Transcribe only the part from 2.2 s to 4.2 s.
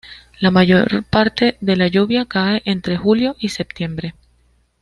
cae entre julio y septiembre.